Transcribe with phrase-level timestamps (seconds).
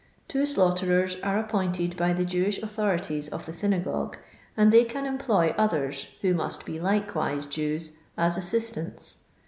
[0.27, 4.17] Two slaughterers are appointed by the Jewish autho rities of the synagogue,
[4.57, 9.17] and they can employ others, who must be likewise Jews, as assistants.